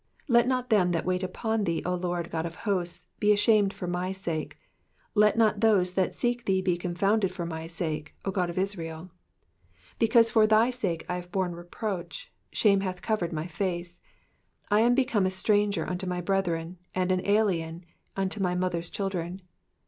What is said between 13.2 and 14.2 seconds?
my face.